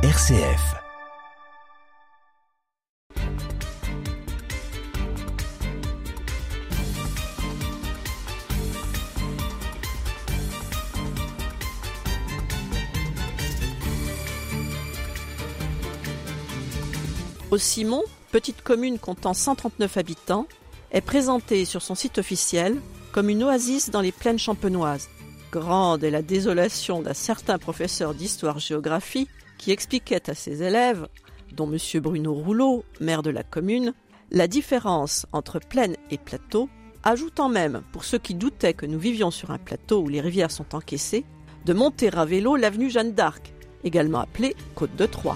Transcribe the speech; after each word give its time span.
RCF. 0.00 0.76
Au 17.50 17.58
Simon, 17.58 18.04
petite 18.30 18.62
commune 18.62 19.00
comptant 19.00 19.34
139 19.34 19.96
habitants, 19.96 20.46
est 20.92 21.00
présentée 21.00 21.64
sur 21.64 21.82
son 21.82 21.96
site 21.96 22.18
officiel 22.18 22.80
comme 23.10 23.30
une 23.30 23.42
oasis 23.42 23.90
dans 23.90 24.00
les 24.00 24.12
plaines 24.12 24.38
champenoises. 24.38 25.08
Grande 25.50 26.04
est 26.04 26.12
la 26.12 26.22
désolation 26.22 27.02
d'un 27.02 27.14
certain 27.14 27.58
professeur 27.58 28.14
d'histoire-géographie 28.14 29.26
qui 29.58 29.72
expliquait 29.72 30.30
à 30.30 30.34
ses 30.34 30.62
élèves, 30.62 31.06
dont 31.52 31.70
M. 31.70 31.78
Bruno 32.00 32.32
Rouleau, 32.32 32.84
maire 33.00 33.22
de 33.22 33.30
la 33.30 33.42
commune, 33.42 33.92
la 34.30 34.46
différence 34.46 35.26
entre 35.32 35.58
plaine 35.58 35.96
et 36.10 36.18
plateau, 36.18 36.68
ajoutant 37.02 37.48
même, 37.48 37.82
pour 37.92 38.04
ceux 38.04 38.18
qui 38.18 38.34
doutaient 38.34 38.74
que 38.74 38.86
nous 38.86 38.98
vivions 38.98 39.30
sur 39.30 39.50
un 39.50 39.58
plateau 39.58 40.02
où 40.02 40.08
les 40.08 40.20
rivières 40.20 40.50
sont 40.50 40.74
encaissées, 40.74 41.24
de 41.64 41.72
monter 41.72 42.10
à 42.14 42.24
vélo 42.24 42.56
l'avenue 42.56 42.90
Jeanne 42.90 43.12
d'Arc, 43.12 43.52
également 43.84 44.20
appelée 44.20 44.54
Côte 44.74 44.94
de 44.96 45.06
Troyes. 45.06 45.34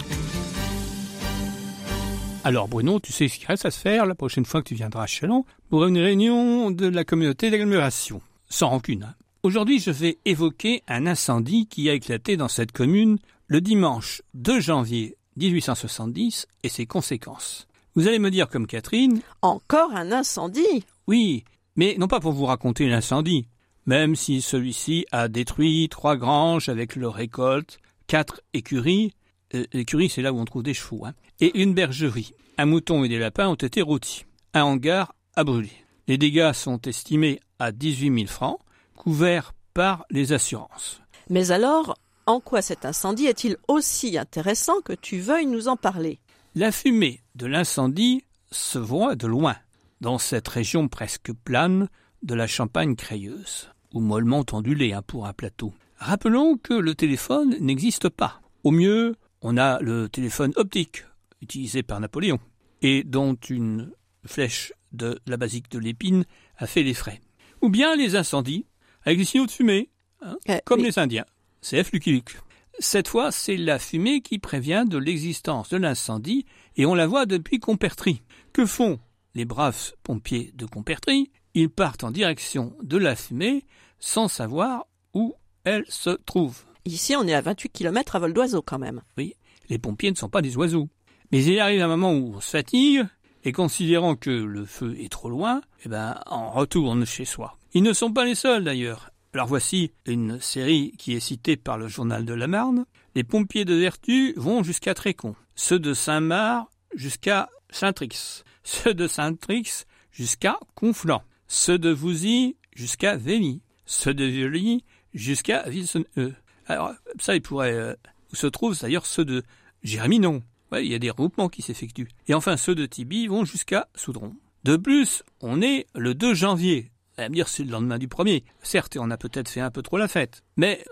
Alors 2.44 2.66
Bruno, 2.66 2.98
tu 2.98 3.12
sais 3.12 3.28
ce 3.28 3.38
qu'il 3.38 3.46
reste 3.46 3.66
à 3.66 3.70
se 3.70 3.78
faire 3.78 4.04
la 4.04 4.16
prochaine 4.16 4.44
fois 4.44 4.62
que 4.62 4.68
tu 4.68 4.74
viendras 4.74 5.04
à 5.04 5.06
Chalon 5.06 5.44
pour 5.70 5.84
une 5.84 5.98
réunion 5.98 6.70
de 6.72 6.86
la 6.88 7.04
communauté 7.04 7.50
d'agglomération. 7.50 8.20
Sans 8.48 8.68
rancune. 8.68 9.04
Hein. 9.04 9.14
Aujourd'hui, 9.44 9.78
je 9.78 9.90
vais 9.90 10.18
évoquer 10.24 10.82
un 10.88 11.06
incendie 11.06 11.66
qui 11.66 11.88
a 11.88 11.94
éclaté 11.94 12.36
dans 12.36 12.48
cette 12.48 12.72
commune 12.72 13.18
le 13.52 13.60
dimanche 13.60 14.22
2 14.32 14.60
janvier 14.60 15.18
1870 15.36 16.46
et 16.62 16.70
ses 16.70 16.86
conséquences. 16.86 17.68
Vous 17.94 18.08
allez 18.08 18.18
me 18.18 18.30
dire 18.30 18.48
comme 18.48 18.66
Catherine 18.66 19.20
Encore 19.42 19.92
un 19.94 20.10
incendie 20.10 20.86
Oui, 21.06 21.44
mais 21.76 21.96
non 21.98 22.08
pas 22.08 22.18
pour 22.18 22.32
vous 22.32 22.46
raconter 22.46 22.88
l'incendie, 22.88 23.48
même 23.84 24.16
si 24.16 24.40
celui-ci 24.40 25.04
a 25.12 25.28
détruit 25.28 25.90
trois 25.90 26.16
granges 26.16 26.70
avec 26.70 26.96
leur 26.96 27.12
récolte, 27.12 27.78
quatre 28.06 28.40
écuries, 28.54 29.12
euh, 29.54 29.66
l'écurie 29.74 30.08
c'est 30.08 30.22
là 30.22 30.32
où 30.32 30.38
on 30.38 30.46
trouve 30.46 30.62
des 30.62 30.72
chevaux, 30.72 31.04
hein, 31.04 31.12
et 31.38 31.60
une 31.60 31.74
bergerie. 31.74 32.32
Un 32.56 32.64
mouton 32.64 33.04
et 33.04 33.10
des 33.10 33.18
lapins 33.18 33.48
ont 33.48 33.54
été 33.54 33.82
rôtis. 33.82 34.24
Un 34.54 34.62
hangar 34.62 35.14
a 35.36 35.44
brûlé. 35.44 35.72
Les 36.08 36.16
dégâts 36.16 36.54
sont 36.54 36.80
estimés 36.80 37.38
à 37.58 37.70
18 37.70 38.14
000 38.14 38.26
francs, 38.28 38.60
couverts 38.96 39.52
par 39.74 40.06
les 40.08 40.32
assurances. 40.32 41.02
Mais 41.28 41.50
alors, 41.50 41.98
en 42.26 42.40
quoi 42.40 42.62
cet 42.62 42.84
incendie 42.84 43.26
est-il 43.26 43.56
aussi 43.68 44.16
intéressant 44.18 44.80
que 44.80 44.92
tu 44.92 45.18
veuilles 45.20 45.46
nous 45.46 45.68
en 45.68 45.76
parler? 45.76 46.20
La 46.54 46.72
fumée 46.72 47.20
de 47.34 47.46
l'incendie 47.46 48.24
se 48.50 48.78
voit 48.78 49.14
de 49.16 49.26
loin, 49.26 49.56
dans 50.00 50.18
cette 50.18 50.48
région 50.48 50.88
presque 50.88 51.32
plane 51.32 51.88
de 52.22 52.34
la 52.34 52.46
Champagne 52.46 52.94
crayeuse, 52.96 53.70
ou 53.94 54.00
mollement 54.00 54.44
ondulée 54.52 54.92
hein, 54.92 55.02
pour 55.06 55.26
un 55.26 55.32
plateau. 55.32 55.72
Rappelons 55.96 56.56
que 56.58 56.74
le 56.74 56.94
téléphone 56.94 57.56
n'existe 57.60 58.08
pas. 58.08 58.40
Au 58.64 58.70
mieux, 58.70 59.14
on 59.40 59.56
a 59.56 59.80
le 59.80 60.08
téléphone 60.08 60.52
optique, 60.56 61.04
utilisé 61.40 61.82
par 61.82 62.00
Napoléon, 62.00 62.38
et 62.82 63.02
dont 63.04 63.34
une 63.48 63.90
flèche 64.26 64.72
de 64.92 65.18
la 65.26 65.36
basique 65.36 65.70
de 65.70 65.78
l'épine 65.78 66.24
a 66.58 66.66
fait 66.66 66.82
les 66.82 66.94
frais. 66.94 67.20
Ou 67.62 67.70
bien 67.70 67.96
les 67.96 68.14
incendies, 68.16 68.66
avec 69.04 69.18
des 69.18 69.24
signaux 69.24 69.46
de 69.46 69.50
fumée, 69.50 69.88
hein, 70.20 70.36
Euh, 70.48 70.58
comme 70.64 70.80
oui. 70.80 70.86
les 70.86 70.98
Indiens. 70.98 71.24
CF 71.62 71.92
Lucky 71.92 72.12
Luke. 72.12 72.36
Cette 72.80 73.06
fois, 73.06 73.30
c'est 73.30 73.56
la 73.56 73.78
fumée 73.78 74.20
qui 74.20 74.38
prévient 74.38 74.84
de 74.86 74.98
l'existence 74.98 75.68
de 75.68 75.76
l'incendie, 75.76 76.44
et 76.76 76.86
on 76.86 76.94
la 76.94 77.06
voit 77.06 77.26
depuis 77.26 77.60
Compertry. 77.60 78.22
Que 78.52 78.66
font 78.66 78.98
les 79.34 79.44
braves 79.44 79.92
pompiers 80.02 80.52
de 80.54 80.66
Compertry 80.66 81.30
Ils 81.54 81.70
partent 81.70 82.02
en 82.02 82.10
direction 82.10 82.74
de 82.82 82.96
la 82.96 83.14
fumée 83.14 83.64
sans 84.00 84.26
savoir 84.26 84.86
où 85.14 85.34
elle 85.64 85.84
se 85.88 86.10
trouve. 86.10 86.64
Ici, 86.84 87.14
on 87.14 87.26
est 87.28 87.34
à 87.34 87.40
28 87.40 87.70
km 87.70 88.16
à 88.16 88.18
vol 88.18 88.32
d'oiseau 88.32 88.62
quand 88.62 88.80
même. 88.80 89.02
Oui, 89.16 89.34
les 89.68 89.78
pompiers 89.78 90.10
ne 90.10 90.16
sont 90.16 90.28
pas 90.28 90.42
des 90.42 90.56
oiseaux. 90.56 90.88
Mais 91.30 91.44
il 91.44 91.60
arrive 91.60 91.82
un 91.82 91.88
moment 91.88 92.12
où 92.12 92.34
on 92.34 92.40
se 92.40 92.50
fatigue, 92.50 93.06
et 93.44 93.52
considérant 93.52 94.16
que 94.16 94.30
le 94.30 94.64
feu 94.64 94.96
est 94.98 95.10
trop 95.10 95.30
loin, 95.30 95.60
eh 95.84 95.88
ben, 95.88 96.20
on 96.28 96.50
retourne 96.50 97.06
chez 97.06 97.24
soi. 97.24 97.56
Ils 97.72 97.82
ne 97.82 97.92
sont 97.92 98.12
pas 98.12 98.24
les 98.24 98.34
seuls 98.34 98.64
d'ailleurs. 98.64 99.11
Alors 99.34 99.46
voici 99.46 99.92
une 100.04 100.40
série 100.40 100.92
qui 100.98 101.14
est 101.14 101.20
citée 101.20 101.56
par 101.56 101.78
le 101.78 101.88
journal 101.88 102.26
de 102.26 102.34
la 102.34 102.46
Marne. 102.46 102.84
Les 103.14 103.24
pompiers 103.24 103.64
de 103.64 103.72
Vertu 103.74 104.34
vont 104.36 104.62
jusqu'à 104.62 104.92
Trécon, 104.92 105.34
ceux 105.54 105.78
de 105.78 105.94
Saint-Marc 105.94 106.68
jusqu'à 106.94 107.48
Saint-Trix, 107.70 108.44
ceux 108.62 108.92
de 108.92 109.06
Saint-Trix 109.06 109.86
jusqu'à 110.10 110.58
Conflans, 110.74 111.22
ceux 111.46 111.78
de 111.78 111.88
Vouzy 111.88 112.56
jusqu'à 112.76 113.16
Vény, 113.16 113.62
ceux 113.86 114.12
de 114.12 114.26
Violi 114.26 114.84
jusqu'à 115.14 115.62
Villeneuve. 115.66 116.34
Alors 116.66 116.92
ça, 117.18 117.34
il 117.34 117.40
pourrait... 117.40 117.72
euh, 117.72 117.94
où 118.32 118.36
se 118.36 118.46
trouvent 118.46 118.78
d'ailleurs 118.78 119.06
ceux 119.06 119.24
de 119.24 119.42
Géraminon. 119.82 120.42
Ouais, 120.72 120.84
il 120.84 120.92
y 120.92 120.94
a 120.94 120.98
des 120.98 121.10
regroupements 121.10 121.48
qui 121.48 121.62
s'effectuent. 121.62 122.08
Et 122.28 122.34
enfin, 122.34 122.58
ceux 122.58 122.74
de 122.74 122.84
Tibi 122.84 123.28
vont 123.28 123.46
jusqu'à 123.46 123.88
Soudron. 123.94 124.36
De 124.64 124.76
plus, 124.76 125.22
on 125.40 125.62
est 125.62 125.86
le 125.94 126.14
2 126.14 126.34
janvier. 126.34 126.91
Allez 127.16 127.28
me 127.28 127.34
dire, 127.34 127.48
c'est 127.48 127.64
le 127.64 127.70
lendemain 127.70 127.98
du 127.98 128.08
premier. 128.08 128.44
Certes, 128.62 128.96
on 128.98 129.10
a 129.10 129.16
peut-être 129.16 129.48
fait 129.48 129.60
un 129.60 129.70
peu 129.70 129.82
trop 129.82 129.98
la 129.98 130.08
fête. 130.08 130.42
Mais 130.56 130.82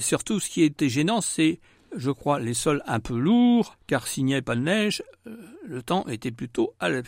surtout, 0.00 0.40
ce 0.40 0.50
qui 0.50 0.62
était 0.62 0.88
gênant, 0.88 1.20
c'est, 1.20 1.60
je 1.96 2.10
crois, 2.10 2.40
les 2.40 2.54
sols 2.54 2.82
un 2.86 3.00
peu 3.00 3.16
lourds, 3.16 3.76
car 3.86 4.06
s'il 4.06 4.24
n'y 4.24 4.32
avait 4.32 4.42
pas 4.42 4.56
de 4.56 4.62
neige, 4.62 5.02
euh, 5.26 5.36
le 5.64 5.82
temps 5.82 6.06
était 6.08 6.32
plutôt 6.32 6.74
à 6.80 6.88
la. 6.88 7.02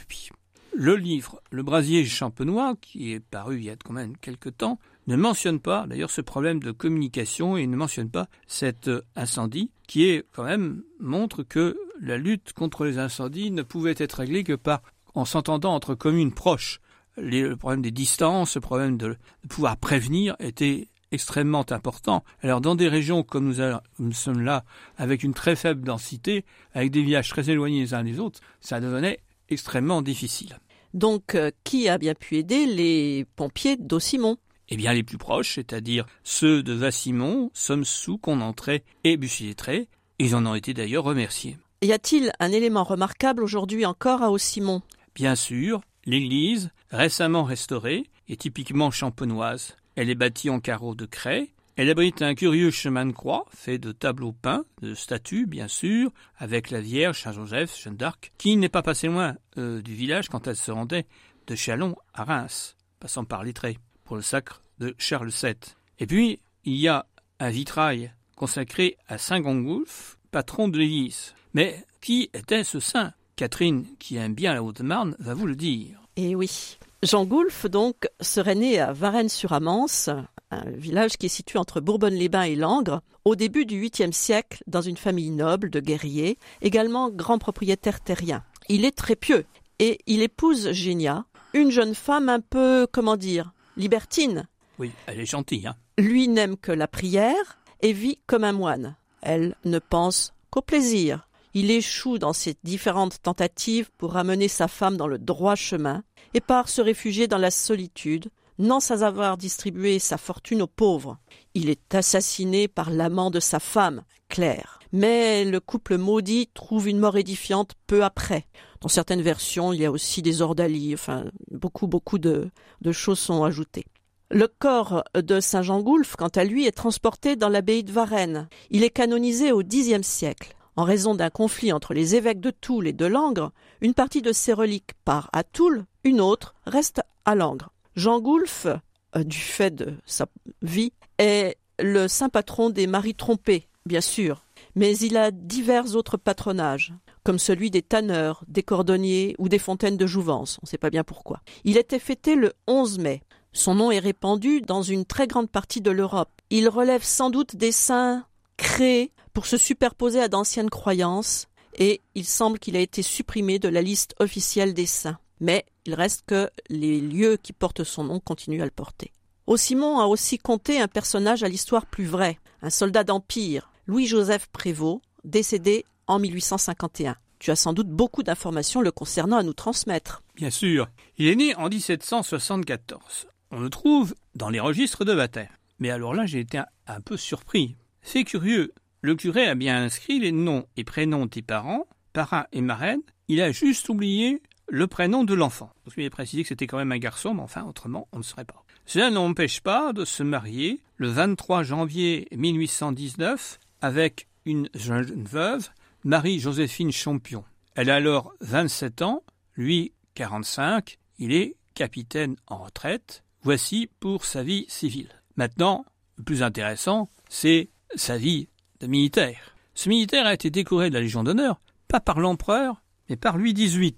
Le 0.73 0.95
livre 0.95 1.43
Le 1.51 1.65
brasier 1.65 2.05
champenois, 2.05 2.77
qui 2.81 3.13
est 3.13 3.21
paru 3.21 3.57
il 3.57 3.65
y 3.65 3.71
a 3.71 3.77
quand 3.77 3.93
même 3.93 4.17
quelques 4.17 4.57
temps, 4.57 4.79
ne 5.09 5.17
mentionne 5.17 5.59
pas 5.59 5.87
d'ailleurs 5.89 6.11
ce 6.11 6.21
problème 6.21 6.61
de 6.61 6.71
communication 6.71 7.57
et 7.57 7.67
ne 7.67 7.77
mentionne 7.77 8.09
pas 8.09 8.29
cet 8.47 8.87
euh, 8.87 9.03
incendie 9.17 9.73
qui 9.89 10.05
est 10.09 10.25
quand 10.33 10.45
même 10.45 10.85
montre 11.01 11.43
que 11.43 11.77
la 12.01 12.17
lutte 12.17 12.53
contre 12.53 12.85
les 12.85 12.99
incendies 12.99 13.51
ne 13.51 13.63
pouvait 13.63 13.97
être 13.99 14.19
réglée 14.19 14.45
que 14.45 14.53
par 14.53 14.83
en 15.15 15.25
s'entendant 15.25 15.75
entre 15.75 15.97
communes 15.97 16.33
proches. 16.33 16.81
Les- 17.21 17.43
le 17.43 17.57
problème 17.57 17.83
des 17.83 17.91
distances, 17.91 18.55
le 18.55 18.61
problème 18.61 18.97
de, 18.97 19.09
de 19.43 19.49
pouvoir 19.49 19.77
prévenir 19.77 20.37
était 20.41 20.89
extrêmement 21.13 21.65
important. 21.73 22.23
Alors 22.43 22.61
dans 22.61 22.75
des 22.77 22.89
régions 22.89 23.23
comme 23.23 23.47
nous, 23.47 23.61
a- 23.61 23.83
nous 23.99 24.13
sommes 24.13 24.41
là, 24.43 24.65
avec 24.97 25.23
une 25.25 25.35
très 25.35 25.57
faible 25.57 25.83
densité, 25.83 26.45
avec 26.73 26.91
des 26.91 27.03
villages 27.03 27.29
très 27.29 27.51
éloignés 27.51 27.81
les 27.81 27.95
uns 27.95 28.05
des 28.05 28.21
autres, 28.21 28.41
ça 28.61 28.81
devenait 28.81 29.19
extrêmement 29.49 30.03
difficile. 30.03 30.59
Donc, 30.95 31.35
euh, 31.35 31.51
qui 31.65 31.89
a 31.89 31.99
bien 31.99 32.15
pu 32.15 32.37
aider 32.37 32.67
les 32.67 33.25
pompiers 33.37 33.77
d'Ossimon? 33.77 34.37
Eh 34.69 34.77
bien, 34.77 34.93
les 34.93 35.03
plus 35.03 35.19
proches, 35.19 35.55
c'est-à-dire 35.57 36.07
ceux 36.23 36.63
de 36.63 36.73
Vassimon, 36.73 37.51
Somme-Sous, 37.55 38.19
Conentré 38.19 38.85
et 39.03 39.17
Bussy-Lettré, 39.17 39.89
ils 40.21 40.35
en 40.37 40.47
ont 40.47 40.55
été 40.55 40.75
d'ailleurs 40.75 41.03
remerciés. 41.05 41.59
Y 41.83 41.93
a-t-il 41.93 42.31
un 42.39 42.53
élément 42.53 42.85
remarquable 42.85 43.43
aujourd'hui 43.43 43.85
encore 43.87 44.23
à 44.23 44.31
Ossimon? 44.31 44.83
Bien 45.17 45.35
sûr, 45.35 45.81
l'église, 46.11 46.71
récemment 46.91 47.45
restaurée, 47.45 48.07
est 48.29 48.41
typiquement 48.41 48.91
champenoise. 48.91 49.77
Elle 49.97 50.11
est 50.11 50.15
bâtie 50.15 50.51
en 50.51 50.61
carreaux 50.61 50.95
de 50.95 51.07
craie. 51.07 51.51
Elle 51.77 51.89
abrite 51.89 52.21
un 52.21 52.35
curieux 52.35 52.71
chemin 52.71 53.07
de 53.07 53.13
croix, 53.13 53.47
fait 53.55 53.79
de 53.79 53.93
tableaux 53.93 54.33
peints, 54.33 54.65
de 54.83 54.95
statues, 54.95 55.47
bien 55.47 55.69
sûr, 55.69 56.11
avec 56.37 56.71
la 56.71 56.81
Vierge, 56.81 57.23
Saint-Joseph, 57.23 57.81
Jeanne 57.81 57.97
d'Arc, 57.97 58.33
qui 58.37 58.57
n'est 58.57 58.69
pas 58.69 58.83
passée 58.83 59.07
loin 59.07 59.37
euh, 59.57 59.81
du 59.81 59.95
village 59.95 60.29
quand 60.29 60.47
elle 60.47 60.57
se 60.57 60.71
rendait 60.71 61.07
de 61.47 61.55
Chalon 61.55 61.97
à 62.13 62.25
Reims, 62.25 62.77
passant 62.99 63.25
par 63.25 63.45
Lettré, 63.45 63.79
pour 64.05 64.17
le 64.17 64.23
sacre 64.23 64.63
de 64.79 64.95
Charles 64.99 65.31
VII. 65.31 65.55
Et 65.99 66.07
puis, 66.07 66.41
il 66.65 66.77
y 66.77 66.89
a 66.89 67.07
un 67.39 67.51
vitrail 67.51 68.13
consacré 68.37 68.97
à 69.09 69.17
Saint 69.17 69.41
Gongulf, 69.41 70.19
patron 70.31 70.69
de 70.69 70.79
l'église. 70.79 71.35
Mais 71.55 71.85
qui 72.01 72.31
était 72.35 72.65
ce 72.65 72.81
saint? 72.81 73.13
Catherine, 73.37 73.87
qui 73.99 74.17
aime 74.17 74.35
bien 74.35 74.53
la 74.53 74.63
Haute-Marne, 74.63 75.17
va 75.19 75.33
vous 75.33 75.47
le 75.47 75.57
dire. 75.57 76.00
Eh 76.23 76.35
oui. 76.35 76.77
Jean 77.03 77.25
Goulf, 77.25 77.65
donc, 77.65 78.07
serait 78.21 78.55
né 78.55 78.79
à 78.79 78.93
Varennes-sur-Amance, 78.93 80.11
un 80.51 80.71
village 80.71 81.17
qui 81.17 81.27
est 81.27 81.31
situé 81.31 81.59
entre 81.59 81.81
Bourbonne-les-Bains 81.81 82.43
et 82.43 82.57
Langres, 82.57 83.01
au 83.25 83.37
début 83.37 83.65
du 83.65 83.83
8e 83.83 84.13
siècle, 84.13 84.63
dans 84.67 84.83
une 84.83 84.99
famille 84.99 85.31
noble 85.31 85.71
de 85.71 85.81
guerriers, 85.81 86.37
également 86.61 87.09
grand 87.09 87.39
propriétaire 87.39 88.01
terrien. 88.01 88.45
Il 88.69 88.85
est 88.85 88.95
très 88.95 89.17
pieux 89.17 89.47
et 89.79 89.99
il 90.07 90.21
épouse 90.21 90.73
Génia, 90.73 91.25
une 91.55 91.71
jeune 91.71 91.95
femme 91.95 92.29
un 92.29 92.41
peu, 92.41 92.87
comment 92.93 93.17
dire, 93.17 93.55
libertine. 93.79 94.47
Oui, 94.79 94.93
elle 95.07 95.21
est 95.21 95.27
gentille, 95.27 95.67
hein. 95.67 95.77
Lui 95.97 96.29
n'aime 96.29 96.59
que 96.59 96.73
la 96.73 96.87
prière 96.87 97.59
et 97.81 97.95
vit 97.95 98.19
comme 98.27 98.45
un 98.45 98.53
moine. 98.53 98.95
Elle 99.23 99.55
ne 99.65 99.79
pense 99.79 100.35
qu'au 100.51 100.61
plaisir. 100.61 101.30
Il 101.53 101.71
échoue 101.71 102.19
dans 102.19 102.33
ses 102.33 102.57
différentes 102.63 103.21
tentatives 103.23 103.91
pour 103.99 104.13
ramener 104.13 104.47
sa 104.47 104.69
femme 104.69 104.97
dans 104.97 105.09
le 105.09 105.19
droit 105.19 105.57
chemin 105.57 106.05
et 106.35 106.41
part 106.41 106.69
se 106.69 106.81
réfugier 106.81 107.27
dans 107.27 107.39
la 107.39 107.51
solitude, 107.51 108.31
non 108.59 108.79
sans 108.79 109.03
avoir 109.03 109.37
distribué 109.37 109.99
sa 109.99 110.17
fortune 110.17 110.63
aux 110.63 110.69
pauvres. 110.69 111.19
Il 111.55 111.69
est 111.69 111.95
assassiné 111.95 112.69
par 112.69 112.91
l'amant 112.91 113.31
de 113.31 113.41
sa 113.41 113.59
femme, 113.59 114.05
Claire. 114.29 114.79
Mais 114.93 115.45
le 115.45 115.61
couple 115.61 115.99
maudit 115.99 116.49
trouve 116.55 116.89
une 116.89 116.99
mort 116.99 117.17
édifiante 117.17 117.73
peu 117.87 118.05
après. 118.05 118.47
Dans 118.81 118.89
certaines 118.89 119.23
versions, 119.23 119.73
il 119.73 119.81
y 119.81 119.87
a 119.87 119.91
aussi 119.91 120.23
des 120.23 120.43
ordalies, 120.43 120.95
enfin, 120.95 121.25
beaucoup, 121.51 121.87
beaucoup 121.87 122.19
de, 122.19 122.51
de 122.81 122.93
choses 122.93 123.19
sont 123.19 123.45
ajoutées. 123.45 123.87
Le 124.31 124.47
corps 124.47 125.03
de 125.15 125.41
Saint 125.41 125.63
Jean 125.63 125.81
Goulf, 125.81 126.15
quant 126.17 126.29
à 126.29 126.45
lui, 126.45 126.67
est 126.67 126.73
transporté 126.73 127.35
dans 127.35 127.49
l'abbaye 127.49 127.83
de 127.83 127.91
Varennes. 127.91 128.49
Il 128.71 128.85
est 128.85 128.91
canonisé 128.91 129.51
au 129.51 129.63
Xe 129.63 130.01
siècle. 130.03 130.55
En 130.81 130.85
raison 130.85 131.15
d'un 131.15 131.29
conflit 131.29 131.75
entre 131.75 131.93
les 131.93 132.17
évêques 132.17 132.41
de 132.41 132.51
Toul 132.51 132.89
et 132.89 132.95
de 132.95 133.05
Langres, 133.05 133.53
une 133.83 133.93
partie 133.93 134.23
de 134.23 134.33
ses 134.33 134.55
reliques 134.55 134.95
part 135.05 135.29
à 135.35 135.45
Toul, 135.45 135.85
une 136.05 136.23
autre 136.23 136.55
reste 136.65 137.03
à 137.27 137.35
Langres. 137.35 137.71
Jean 137.97 138.19
Goulf, 138.19 138.65
euh, 138.65 139.23
du 139.23 139.37
fait 139.37 139.75
de 139.75 139.93
sa 140.07 140.25
vie, 140.63 140.95
est 141.19 141.59
le 141.79 142.09
saint 142.09 142.31
patron 142.31 142.71
des 142.71 142.87
maris 142.87 143.15
trompés, 143.15 143.69
bien 143.85 144.01
sûr, 144.01 144.47
mais 144.75 144.97
il 144.97 145.19
a 145.19 145.31
divers 145.31 145.97
autres 145.97 146.17
patronages, 146.17 146.95
comme 147.25 147.39
celui 147.39 147.71
des 147.71 147.83
tanneurs, 147.83 148.43
des 148.49 148.63
cordonniers 148.63 149.37
ou 149.39 149.51
des 149.51 149.59
fontaines 149.59 149.99
de 149.99 150.07
jouvence, 150.07 150.57
on 150.63 150.65
ne 150.65 150.69
sait 150.69 150.79
pas 150.79 150.89
bien 150.89 151.05
pourquoi. 151.05 151.43
Il 151.65 151.77
était 151.77 151.99
fêté 151.99 152.37
le 152.37 152.55
11 152.69 153.01
mai. 153.01 153.23
Son 153.53 153.75
nom 153.75 153.91
est 153.91 153.99
répandu 153.99 154.63
dans 154.63 154.81
une 154.81 155.05
très 155.05 155.27
grande 155.27 155.51
partie 155.51 155.83
de 155.83 155.91
l'Europe. 155.91 156.31
Il 156.49 156.71
relève 156.71 157.03
sans 157.03 157.29
doute 157.29 157.55
des 157.55 157.71
saints 157.71 158.25
créés 158.57 159.13
pour 159.33 159.47
se 159.47 159.57
superposer 159.57 160.21
à 160.21 160.29
d'anciennes 160.29 160.71
croyances, 160.71 161.47
et 161.79 162.01
il 162.15 162.25
semble 162.25 162.59
qu'il 162.59 162.77
a 162.77 162.81
été 162.81 163.03
supprimé 163.03 163.59
de 163.59 163.69
la 163.69 163.83
liste 163.83 164.15
officielle 164.19 164.75
des 164.75 164.87
saints. 164.87 165.19
Mais 165.41 165.65
il 165.87 165.95
reste 165.95 166.25
que 166.27 166.51
les 166.69 167.01
lieux 167.01 167.39
qui 167.43 167.53
portent 167.53 167.85
son 167.85 168.05
nom 168.05 168.21
continuent 168.21 168.63
à 168.63 168.67
le 168.67 168.71
porter. 168.71 169.13
Simon 169.57 169.99
a 169.99 170.07
aussi 170.07 170.39
compté 170.39 170.81
un 170.81 170.89
personnage 170.89 171.43
à 171.43 171.49
l'histoire 171.49 171.87
plus 171.87 172.05
vraie, 172.05 172.39
un 172.63 172.71
soldat 172.71 173.05
d'Empire, 173.05 173.71
Louis-Joseph 173.87 174.47
Prévost, 174.53 175.01
décédé 175.25 175.85
en 176.07 176.19
1851. 176.19 177.17
Tu 177.39 177.51
as 177.51 177.57
sans 177.57 177.73
doute 177.73 177.89
beaucoup 177.89 178.23
d'informations 178.23 178.81
le 178.81 178.93
concernant 178.93 179.39
à 179.39 179.43
nous 179.43 179.55
transmettre. 179.55 180.23
Bien 180.37 180.51
sûr. 180.51 180.89
Il 181.17 181.27
est 181.27 181.37
né 181.37 181.55
en 181.57 181.69
1774. 181.69 183.27
On 183.51 183.61
le 183.61 183.71
trouve 183.71 184.15
dans 184.35 184.51
les 184.51 184.61
registres 184.61 185.05
de 185.05 185.15
baptême. 185.15 185.49
Mais 185.79 185.91
alors 185.91 186.15
là, 186.15 186.27
j'ai 186.27 186.41
été 186.41 186.61
un 186.87 187.01
peu 187.01 187.17
surpris. 187.17 187.77
C'est 188.03 188.25
curieux. 188.25 188.73
Le 189.03 189.15
curé 189.15 189.47
a 189.47 189.55
bien 189.55 189.83
inscrit 189.83 190.19
les 190.19 190.33
noms 190.33 190.67
et 190.77 190.85
prénoms 190.85 191.25
des 191.25 191.41
parents, 191.41 191.87
parrain 192.13 192.47
et 192.53 192.61
marraine. 192.61 193.01
Il 193.29 193.41
a 193.41 193.51
juste 193.51 193.89
oublié 193.89 194.43
le 194.69 194.87
prénom 194.87 195.25
de 195.25 195.33
l'enfant. 195.33 195.71
Je 195.87 195.95
vais 195.97 196.11
préciser 196.11 196.43
que 196.43 196.49
c'était 196.49 196.67
quand 196.67 196.77
même 196.77 196.93
un 196.93 196.99
garçon, 196.99 197.33
mais 197.33 197.43
enfin, 197.43 197.65
autrement, 197.65 198.09
on 198.13 198.19
ne 198.19 198.23
saurait 198.23 198.45
pas. 198.45 198.63
Cela 198.85 199.11
n'empêche 199.11 199.63
pas 199.63 199.95
de 199.95 200.05
se 200.05 200.23
marier 200.23 200.81
le 200.97 201.09
23 201.09 201.63
janvier 201.63 202.29
1819 202.37 203.59
avec 203.81 204.29
une 204.45 204.69
jeune 204.75 205.25
veuve, 205.25 205.71
Marie-Joséphine 206.05 206.93
Champion. 206.93 207.45
Elle 207.75 207.89
a 207.89 207.97
alors 207.97 208.35
27 208.41 209.01
ans, 209.01 209.23
lui 209.55 209.93
45, 210.15 210.99
il 211.19 211.33
est 211.33 211.57
capitaine 211.75 212.37
en 212.49 212.59
retraite. 212.59 213.23
Voici 213.43 213.89
pour 214.01 214.27
sa 214.27 214.43
vie 214.43 214.67
civile. 214.69 215.09
Maintenant, 215.37 215.87
le 216.19 216.25
plus 216.25 216.43
intéressant, 216.43 217.09
c'est 217.31 217.71
sa 217.95 218.19
vie 218.19 218.49
de 218.81 218.87
militaire. 218.87 219.55
Ce 219.75 219.89
militaire 219.89 220.27
a 220.27 220.35
été 220.35 220.51
décoré 220.51 220.89
de 220.89 220.95
la 220.95 221.01
Légion 221.01 221.23
d'honneur, 221.23 221.61
pas 221.89 222.01
par 222.01 222.21
l'empereur, 222.21 222.83
mais 223.09 223.17
par 223.17 223.39
Louis 223.39 223.55
XVIII. 223.55 223.95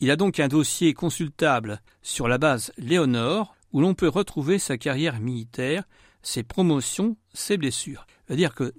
Il 0.00 0.10
a 0.10 0.16
donc 0.16 0.40
un 0.40 0.48
dossier 0.48 0.92
consultable 0.92 1.80
sur 2.02 2.28
la 2.28 2.38
base 2.38 2.72
Léonore, 2.76 3.54
où 3.72 3.80
l'on 3.80 3.94
peut 3.94 4.08
retrouver 4.08 4.58
sa 4.58 4.76
carrière 4.76 5.20
militaire, 5.20 5.84
ses 6.22 6.42
promotions, 6.42 7.16
ses 7.32 7.56
blessures. 7.56 8.06
C'est-à-dire 8.26 8.54
que 8.54 8.72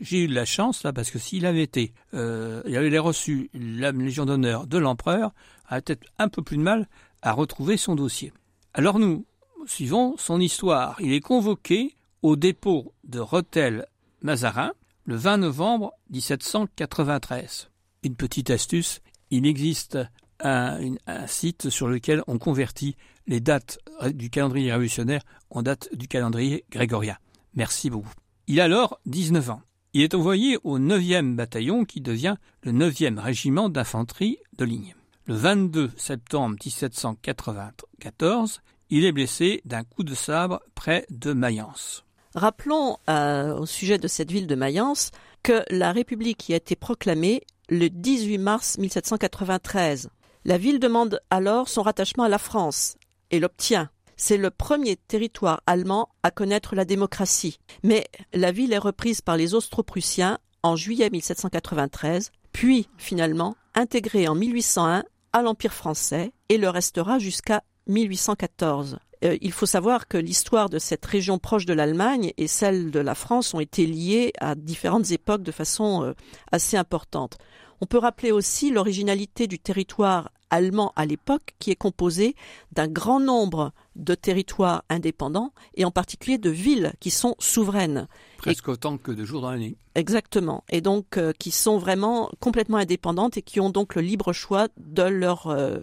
j'ai 0.00 0.24
eu 0.24 0.28
de 0.28 0.34
la 0.34 0.44
chance 0.44 0.82
là 0.82 0.92
parce 0.92 1.10
que 1.10 1.18
s'il 1.18 1.46
avait 1.46 1.62
été, 1.62 1.94
euh, 2.14 2.62
il 2.66 2.76
avait 2.76 2.98
reçu 2.98 3.50
la 3.54 3.92
Légion 3.92 4.26
d'honneur 4.26 4.66
de 4.66 4.78
l'empereur, 4.78 5.32
a 5.68 5.80
peut-être 5.80 6.06
un 6.18 6.28
peu 6.28 6.42
plus 6.42 6.56
de 6.58 6.62
mal 6.62 6.88
à 7.22 7.32
retrouver 7.32 7.76
son 7.76 7.94
dossier. 7.94 8.32
Alors 8.74 8.98
nous 8.98 9.24
suivons 9.66 10.16
son 10.18 10.40
histoire. 10.40 10.96
Il 11.00 11.12
est 11.12 11.20
convoqué 11.20 11.96
au 12.22 12.36
dépôt 12.36 12.92
de 13.04 13.20
Retel 13.20 13.86
Mazarin 14.22 14.72
le 15.10 15.16
20 15.16 15.38
novembre 15.38 15.92
1793. 16.10 17.68
Une 18.04 18.14
petite 18.14 18.48
astuce, 18.48 19.00
il 19.32 19.44
existe 19.44 19.98
un, 20.38 20.78
site 21.26 21.68
sur 21.68 21.88
lequel 21.88 22.22
on 22.28 22.38
convertit 22.38 22.94
les 23.26 23.40
dates 23.40 23.80
du 24.14 24.30
calendrier 24.30 24.70
révolutionnaire 24.70 25.22
en 25.50 25.62
dates 25.62 25.88
du 25.96 26.06
calendrier 26.06 26.64
grégorien. 26.70 27.16
Merci 27.54 27.90
beaucoup. 27.90 28.12
Il 28.46 28.60
a 28.60 28.64
alors 28.64 29.00
19 29.06 29.50
ans. 29.50 29.62
Il 29.94 30.02
est 30.02 30.14
envoyé 30.14 30.58
au 30.62 30.78
9e 30.78 31.34
bataillon 31.34 31.84
qui 31.84 32.00
devient 32.00 32.36
le 32.62 32.70
9e 32.70 33.18
régiment 33.18 33.68
d'infanterie 33.68 34.38
de 34.58 34.64
ligne. 34.64 34.94
Le 35.26 35.34
22 35.34 35.90
septembre 35.96 36.54
1794, 36.64 38.60
il 38.90 39.04
est 39.04 39.10
blessé 39.10 39.60
d'un 39.64 39.82
coup 39.82 40.04
de 40.04 40.14
sabre 40.14 40.60
près 40.76 41.04
de 41.10 41.32
Mayence. 41.32 42.04
Rappelons 42.34 42.96
euh, 43.08 43.56
au 43.56 43.66
sujet 43.66 43.98
de 43.98 44.06
cette 44.06 44.30
ville 44.30 44.46
de 44.46 44.54
Mayence 44.54 45.10
que 45.42 45.64
la 45.70 45.90
République 45.90 46.48
y 46.48 46.52
a 46.52 46.56
été 46.56 46.76
proclamée 46.76 47.42
le 47.68 47.88
18 47.88 48.38
mars 48.38 48.78
1793. 48.78 50.10
La 50.44 50.58
ville 50.58 50.78
demande 50.78 51.20
alors 51.30 51.68
son 51.68 51.82
rattachement 51.82 52.24
à 52.24 52.28
la 52.28 52.38
France 52.38 52.96
et 53.30 53.40
l'obtient. 53.40 53.90
C'est 54.16 54.36
le 54.36 54.50
premier 54.50 54.96
territoire 54.96 55.62
allemand 55.66 56.10
à 56.22 56.30
connaître 56.30 56.74
la 56.74 56.84
démocratie. 56.84 57.58
Mais 57.82 58.06
la 58.32 58.52
ville 58.52 58.72
est 58.72 58.78
reprise 58.78 59.22
par 59.22 59.36
les 59.36 59.54
Austro-Prussiens 59.54 60.38
en 60.62 60.76
juillet 60.76 61.10
1793, 61.10 62.30
puis 62.52 62.88
finalement 62.98 63.56
intégrée 63.74 64.28
en 64.28 64.34
1801 64.34 65.04
à 65.32 65.42
l'Empire 65.42 65.72
français 65.72 66.32
et 66.48 66.58
le 66.58 66.68
restera 66.68 67.18
jusqu'à 67.18 67.62
1814. 67.86 68.98
Euh, 69.24 69.36
il 69.40 69.52
faut 69.52 69.66
savoir 69.66 70.08
que 70.08 70.16
l'histoire 70.16 70.70
de 70.70 70.78
cette 70.78 71.04
région 71.04 71.38
proche 71.38 71.66
de 71.66 71.74
l'Allemagne 71.74 72.32
et 72.36 72.46
celle 72.46 72.90
de 72.90 73.00
la 73.00 73.14
France 73.14 73.54
ont 73.54 73.60
été 73.60 73.86
liées 73.86 74.32
à 74.40 74.54
différentes 74.54 75.10
époques 75.10 75.42
de 75.42 75.52
façon 75.52 76.04
euh, 76.04 76.12
assez 76.52 76.76
importante. 76.76 77.38
On 77.80 77.86
peut 77.86 77.98
rappeler 77.98 78.32
aussi 78.32 78.70
l'originalité 78.70 79.46
du 79.46 79.58
territoire 79.58 80.30
allemand 80.50 80.92
à 80.96 81.06
l'époque, 81.06 81.54
qui 81.58 81.70
est 81.70 81.76
composé 81.76 82.34
d'un 82.72 82.88
grand 82.88 83.20
nombre 83.20 83.72
de 83.96 84.14
territoires 84.14 84.84
indépendants 84.90 85.52
et 85.74 85.84
en 85.84 85.90
particulier 85.90 86.38
de 86.38 86.50
villes 86.50 86.92
qui 87.00 87.10
sont 87.10 87.36
souveraines. 87.38 88.08
Presque 88.36 88.68
autant 88.68 88.98
que 88.98 89.12
de 89.12 89.24
jours 89.24 89.42
dans 89.42 89.50
l'année. 89.50 89.76
Exactement. 89.94 90.64
Et 90.70 90.80
donc 90.80 91.16
euh, 91.16 91.32
qui 91.38 91.50
sont 91.50 91.78
vraiment 91.78 92.30
complètement 92.40 92.78
indépendantes 92.78 93.36
et 93.36 93.42
qui 93.42 93.60
ont 93.60 93.70
donc 93.70 93.94
le 93.94 94.02
libre 94.02 94.32
choix 94.32 94.68
de 94.76 95.02
leur, 95.02 95.46
euh, 95.46 95.78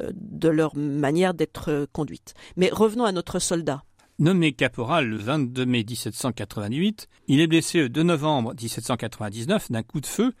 de 0.00 0.48
leur 0.48 0.76
manière 0.76 1.34
d'être 1.34 1.86
conduite. 1.92 2.34
Mais 2.56 2.70
revenons 2.70 3.04
à 3.04 3.12
notre 3.12 3.38
soldat. 3.38 3.82
Nommé 4.18 4.52
caporal 4.52 5.08
le 5.08 5.16
22 5.16 5.66
mai 5.66 5.84
1788, 5.84 7.08
il 7.28 7.40
est 7.40 7.46
blessé 7.46 7.78
le 7.80 7.88
2 7.88 8.02
novembre 8.02 8.54
1799 8.54 9.72
d'un 9.72 9.82
coup 9.82 10.00
de 10.00 10.06
feu 10.06 10.32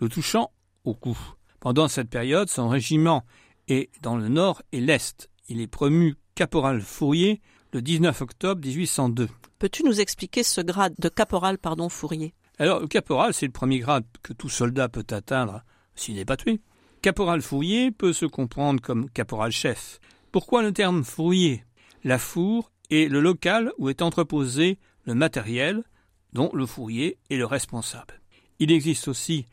le 0.00 0.08
touchant 0.08 0.50
au 0.84 0.94
cou. 0.94 1.16
Pendant 1.60 1.88
cette 1.88 2.08
période, 2.08 2.48
son 2.48 2.68
régiment 2.68 3.24
est 3.68 3.90
dans 4.02 4.16
le 4.16 4.28
nord 4.28 4.62
et 4.72 4.80
l'est. 4.80 5.28
Il 5.48 5.60
est 5.60 5.66
promu 5.66 6.16
caporal 6.34 6.80
fourrier 6.80 7.40
le 7.72 7.82
19 7.82 8.22
octobre 8.22 8.66
1802. 8.66 9.28
Peux-tu 9.58 9.84
nous 9.84 10.00
expliquer 10.00 10.42
ce 10.42 10.60
grade 10.60 10.94
de 10.98 11.08
caporal 11.08 11.58
pardon 11.58 11.88
fourrier 11.88 12.32
Alors, 12.58 12.80
le 12.80 12.86
caporal, 12.86 13.34
c'est 13.34 13.46
le 13.46 13.52
premier 13.52 13.80
grade 13.80 14.04
que 14.22 14.32
tout 14.32 14.48
soldat 14.48 14.88
peut 14.88 15.06
atteindre 15.10 15.62
s'il 15.94 16.14
n'est 16.14 16.24
pas 16.24 16.36
tué. 16.36 16.60
Caporal 17.08 17.40
fourrier 17.40 17.90
peut 17.90 18.12
se 18.12 18.26
comprendre 18.26 18.82
comme 18.82 19.08
caporal 19.08 19.50
chef. 19.50 19.98
Pourquoi 20.30 20.60
le 20.60 20.74
terme 20.74 21.04
fourrier 21.04 21.64
La 22.04 22.18
four 22.18 22.70
est 22.90 23.10
le 23.10 23.20
local 23.20 23.72
où 23.78 23.88
est 23.88 24.02
entreposé 24.02 24.78
le 25.04 25.14
matériel 25.14 25.84
dont 26.34 26.50
le 26.52 26.66
fourrier 26.66 27.16
est 27.30 27.38
le 27.38 27.46
responsable. 27.46 28.20
Il 28.58 28.70
existe 28.70 29.08
aussi 29.08 29.46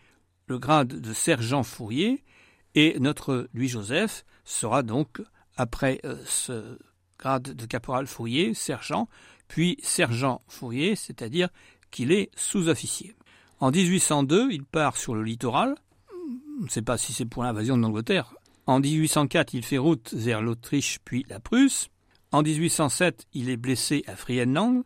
le 0.48 0.60
grade 0.60 1.00
de 1.00 1.14
sergent 1.14 1.64
fourrier, 1.64 2.26
et 2.74 3.00
notre 3.00 3.48
Louis-Joseph 3.54 4.26
sera 4.44 4.84
donc, 4.84 5.22
après 5.56 6.02
euh, 6.04 6.18
ce 6.26 6.78
grade 7.18 7.56
de 7.56 7.66
caporal 7.66 8.06
fourrier, 8.06 8.54
sergent, 8.54 9.08
puis 9.48 9.78
sergent 9.82 10.42
fourrier, 10.50 10.98
c'est-à-dire 10.98 11.48
qu'il 11.90 12.12
est 12.12 12.32
sous-officier. 12.36 13.16
En 13.62 13.72
1802, 13.72 14.52
il 14.52 14.66
part 14.66 14.98
sur 14.98 15.16
le 15.16 15.24
littoral, 15.24 15.76
ne 16.64 16.70
sait 16.70 16.82
pas 16.82 16.98
si 16.98 17.14
c'est 17.14 17.26
pour 17.26 17.44
l'invasion 17.44 17.78
de 17.78 17.82
l'Angleterre. 17.82 18.34
En 18.66 18.80
1804, 18.80 19.54
il 19.54 19.64
fait 19.64 19.78
route 19.78 20.14
vers 20.14 20.42
l'Autriche 20.42 21.00
puis 21.04 21.26
la 21.30 21.40
Prusse. 21.40 21.90
En 22.32 22.42
1807, 22.42 23.26
il 23.34 23.50
est 23.50 23.58
blessé 23.58 24.04
à 24.08 24.16
Friedland. 24.16 24.84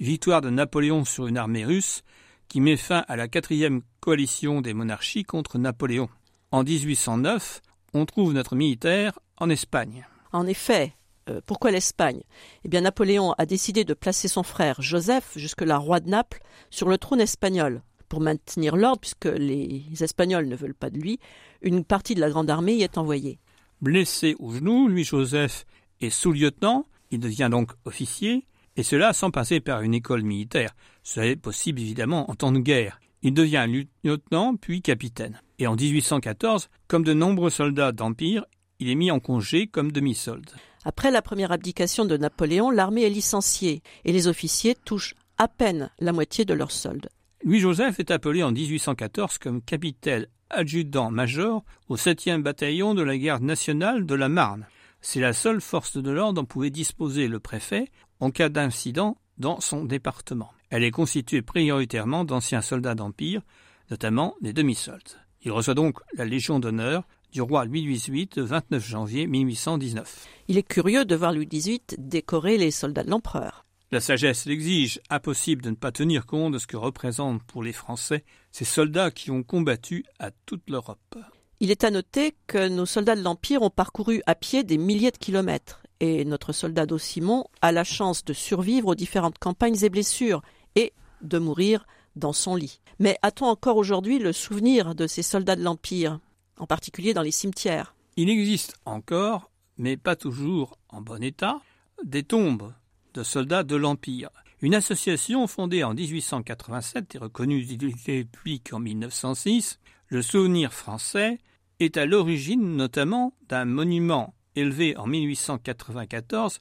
Victoire 0.00 0.40
de 0.40 0.50
Napoléon 0.50 1.04
sur 1.04 1.26
une 1.26 1.38
armée 1.38 1.64
russe 1.64 2.02
qui 2.48 2.60
met 2.60 2.76
fin 2.76 3.04
à 3.08 3.16
la 3.16 3.28
quatrième 3.28 3.82
coalition 4.00 4.60
des 4.60 4.74
monarchies 4.74 5.22
contre 5.24 5.58
Napoléon. 5.58 6.08
En 6.50 6.62
1809, 6.62 7.62
on 7.94 8.04
trouve 8.04 8.32
notre 8.32 8.56
militaire 8.56 9.18
en 9.38 9.48
Espagne. 9.50 10.06
En 10.32 10.46
effet, 10.46 10.94
Euh, 11.30 11.40
pourquoi 11.46 11.70
l'Espagne? 11.70 12.20
Eh 12.64 12.68
bien, 12.68 12.82
Napoléon 12.82 13.32
a 13.38 13.46
décidé 13.46 13.84
de 13.84 13.94
placer 13.94 14.28
son 14.28 14.42
frère 14.42 14.82
Joseph, 14.82 15.32
jusque-là 15.36 15.78
roi 15.78 16.00
de 16.00 16.10
Naples, 16.10 16.42
sur 16.68 16.88
le 16.88 16.98
trône 16.98 17.20
espagnol. 17.20 17.82
Pour 18.14 18.22
maintenir 18.22 18.76
l'ordre, 18.76 19.00
puisque 19.00 19.24
les 19.24 19.82
Espagnols 20.00 20.46
ne 20.46 20.54
veulent 20.54 20.72
pas 20.72 20.88
de 20.88 21.00
lui, 21.00 21.18
une 21.62 21.82
partie 21.84 22.14
de 22.14 22.20
la 22.20 22.30
grande 22.30 22.48
armée 22.48 22.74
y 22.74 22.84
est 22.84 22.96
envoyée. 22.96 23.40
Blessé 23.80 24.36
au 24.38 24.52
genou, 24.52 24.86
Louis-Joseph 24.86 25.66
est 26.00 26.10
sous-lieutenant, 26.10 26.84
il 27.10 27.18
devient 27.18 27.48
donc 27.50 27.72
officier, 27.84 28.46
et 28.76 28.84
cela 28.84 29.12
sans 29.12 29.32
passer 29.32 29.58
par 29.58 29.80
une 29.80 29.94
école 29.94 30.22
militaire. 30.22 30.76
Cela 31.02 31.26
est 31.26 31.34
possible 31.34 31.80
évidemment 31.80 32.30
en 32.30 32.36
temps 32.36 32.52
de 32.52 32.60
guerre. 32.60 33.00
Il 33.22 33.34
devient 33.34 33.66
lieutenant 34.04 34.54
puis 34.54 34.80
capitaine. 34.80 35.40
Et 35.58 35.66
en 35.66 35.74
1814, 35.74 36.68
comme 36.86 37.02
de 37.02 37.14
nombreux 37.14 37.50
soldats 37.50 37.90
d'Empire, 37.90 38.44
il 38.78 38.90
est 38.90 38.94
mis 38.94 39.10
en 39.10 39.18
congé 39.18 39.66
comme 39.66 39.90
demi-solde. 39.90 40.52
Après 40.84 41.10
la 41.10 41.20
première 41.20 41.50
abdication 41.50 42.04
de 42.04 42.16
Napoléon, 42.16 42.70
l'armée 42.70 43.02
est 43.02 43.10
licenciée 43.10 43.82
et 44.04 44.12
les 44.12 44.28
officiers 44.28 44.76
touchent 44.76 45.16
à 45.36 45.48
peine 45.48 45.90
la 45.98 46.12
moitié 46.12 46.44
de 46.44 46.54
leur 46.54 46.70
solde. 46.70 47.08
Louis-Joseph 47.44 48.00
est 48.00 48.10
appelé 48.10 48.42
en 48.42 48.52
1814 48.52 49.36
comme 49.36 49.60
capitaine 49.60 50.26
adjudant-major 50.48 51.62
au 51.90 51.96
7e 51.96 52.40
bataillon 52.40 52.94
de 52.94 53.02
la 53.02 53.18
garde 53.18 53.42
nationale 53.42 54.06
de 54.06 54.14
la 54.14 54.30
Marne. 54.30 54.66
C'est 55.02 55.20
la 55.20 55.34
seule 55.34 55.60
force 55.60 55.98
de 55.98 56.10
l'ordre 56.10 56.40
dont 56.40 56.46
pouvait 56.46 56.70
disposer 56.70 57.28
le 57.28 57.40
préfet 57.40 57.88
en 58.18 58.30
cas 58.30 58.48
d'incident 58.48 59.18
dans 59.36 59.60
son 59.60 59.84
département. 59.84 60.52
Elle 60.70 60.84
est 60.84 60.90
constituée 60.90 61.42
prioritairement 61.42 62.24
d'anciens 62.24 62.62
soldats 62.62 62.94
d'Empire, 62.94 63.42
notamment 63.90 64.36
des 64.40 64.54
demi-soldes. 64.54 65.20
Il 65.42 65.52
reçoit 65.52 65.74
donc 65.74 65.98
la 66.14 66.24
Légion 66.24 66.60
d'honneur 66.60 67.06
du 67.30 67.42
roi 67.42 67.66
Louis 67.66 67.84
XVIII 67.84 68.30
le 68.36 68.44
29 68.44 68.88
janvier 68.88 69.26
1819. 69.26 70.26
Il 70.48 70.56
est 70.56 70.62
curieux 70.62 71.04
de 71.04 71.14
voir 71.14 71.34
Louis 71.34 71.46
XVIII 71.46 71.82
décorer 71.98 72.56
les 72.56 72.70
soldats 72.70 73.04
de 73.04 73.10
l'empereur. 73.10 73.63
La 73.94 74.00
sagesse 74.00 74.46
l'exige, 74.46 75.00
impossible 75.08 75.62
de 75.62 75.70
ne 75.70 75.76
pas 75.76 75.92
tenir 75.92 76.26
compte 76.26 76.52
de 76.52 76.58
ce 76.58 76.66
que 76.66 76.76
représentent 76.76 77.44
pour 77.44 77.62
les 77.62 77.72
Français 77.72 78.24
ces 78.50 78.64
soldats 78.64 79.12
qui 79.12 79.30
ont 79.30 79.44
combattu 79.44 80.04
à 80.18 80.32
toute 80.46 80.68
l'Europe. 80.68 81.16
Il 81.60 81.70
est 81.70 81.84
à 81.84 81.92
noter 81.92 82.34
que 82.48 82.66
nos 82.68 82.86
soldats 82.86 83.14
de 83.14 83.22
l'Empire 83.22 83.62
ont 83.62 83.70
parcouru 83.70 84.20
à 84.26 84.34
pied 84.34 84.64
des 84.64 84.78
milliers 84.78 85.12
de 85.12 85.16
kilomètres, 85.16 85.80
et 86.00 86.24
notre 86.24 86.52
soldat 86.52 86.86
d'Ossimon 86.86 87.44
a 87.62 87.70
la 87.70 87.84
chance 87.84 88.24
de 88.24 88.32
survivre 88.32 88.88
aux 88.88 88.94
différentes 88.96 89.38
campagnes 89.38 89.78
et 89.84 89.90
blessures, 89.90 90.42
et 90.74 90.92
de 91.20 91.38
mourir 91.38 91.86
dans 92.16 92.32
son 92.32 92.56
lit. 92.56 92.80
Mais 92.98 93.16
a-t-on 93.22 93.46
encore 93.46 93.76
aujourd'hui 93.76 94.18
le 94.18 94.32
souvenir 94.32 94.96
de 94.96 95.06
ces 95.06 95.22
soldats 95.22 95.54
de 95.54 95.62
l'Empire 95.62 96.18
en 96.58 96.66
particulier 96.66 97.14
dans 97.14 97.22
les 97.22 97.30
cimetières? 97.30 97.94
Il 98.16 98.28
existe 98.28 98.74
encore, 98.86 99.52
mais 99.78 99.96
pas 99.96 100.16
toujours 100.16 100.80
en 100.88 101.00
bon 101.00 101.22
état, 101.22 101.60
des 102.02 102.24
tombes 102.24 102.72
de 103.14 103.22
soldats 103.22 103.62
de 103.62 103.76
l'Empire. 103.76 104.30
Une 104.60 104.74
association 104.74 105.46
fondée 105.46 105.84
en 105.84 105.94
1887 105.94 107.14
et 107.14 107.18
reconnue 107.18 107.64
d'utilité 107.64 108.24
publique 108.24 108.72
en 108.72 108.80
1906, 108.80 109.78
le 110.08 110.22
Souvenir 110.22 110.72
français, 110.72 111.38
est 111.80 111.96
à 111.96 112.06
l'origine 112.06 112.76
notamment 112.76 113.34
d'un 113.48 113.64
monument 113.64 114.34
élevé 114.56 114.96
en 114.96 115.06
1894 115.06 116.60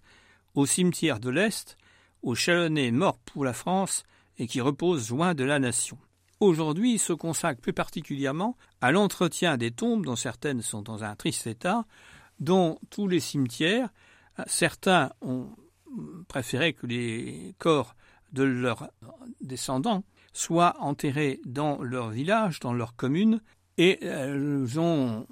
au 0.55 0.65
cimetière 0.65 1.19
de 1.19 1.29
l'Est, 1.29 1.77
aux 2.21 2.35
Chalonnais 2.35 2.91
morts 2.91 3.19
pour 3.19 3.43
la 3.43 3.53
France 3.53 4.03
et 4.37 4.47
qui 4.47 4.61
repose 4.61 5.09
loin 5.09 5.33
de 5.33 5.43
la 5.43 5.59
nation 5.59 5.97
aujourd'hui 6.43 6.99
se 6.99 7.13
consacre 7.13 7.61
plus 7.61 7.73
particulièrement 7.73 8.57
à 8.81 8.91
l'entretien 8.91 9.57
des 9.57 9.71
tombes, 9.71 10.05
dont 10.05 10.15
certaines 10.15 10.61
sont 10.61 10.81
dans 10.81 11.03
un 11.03 11.15
triste 11.15 11.47
état, 11.47 11.85
dont 12.39 12.77
tous 12.89 13.07
les 13.07 13.19
cimetières, 13.19 13.89
certains 14.45 15.11
ont 15.21 15.47
préféré 16.27 16.73
que 16.73 16.87
les 16.87 17.55
corps 17.59 17.95
de 18.31 18.43
leurs 18.43 18.89
descendants 19.41 20.03
soient 20.33 20.75
enterrés 20.79 21.39
dans 21.45 21.81
leur 21.81 22.09
village, 22.09 22.59
dans 22.59 22.73
leur 22.73 22.95
commune, 22.95 23.41
et 23.77 24.03
elles 24.03 24.79
ont, 24.79 25.27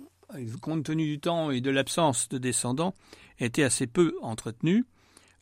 compte 0.62 0.84
tenu 0.84 1.06
du 1.06 1.20
temps 1.20 1.51
et 1.51 1.62
de 1.62 1.72
l'absence 1.72 2.30
de 2.30 2.38
descendants, 2.38 2.94
été 3.39 3.63
assez 3.63 3.88
peu 3.88 4.15
entretenues, 4.22 4.86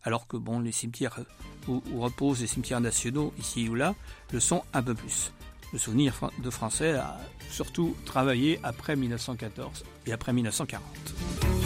alors 0.03 0.27
que 0.27 0.37
bon, 0.37 0.59
les 0.59 0.71
cimetières 0.71 1.19
où, 1.67 1.83
où 1.91 1.99
reposent 1.99 2.41
les 2.41 2.47
cimetières 2.47 2.81
nationaux, 2.81 3.33
ici 3.37 3.67
ou 3.67 3.75
là, 3.75 3.95
le 4.31 4.39
sont 4.39 4.63
un 4.73 4.81
peu 4.81 4.95
plus 4.95 5.33
le 5.71 5.79
souvenir 5.79 6.13
de 6.39 6.49
français 6.49 6.93
a 6.93 7.17
surtout 7.49 7.95
travaillé 8.05 8.59
après 8.63 8.95
1914 8.95 9.83
et 10.05 10.11
après 10.11 10.33
1940. 10.33 11.58